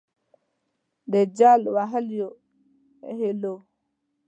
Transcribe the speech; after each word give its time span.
د 1.11 1.13
جل 1.37 1.61
وهلیو 1.75 2.29
هِیلو 3.19 3.55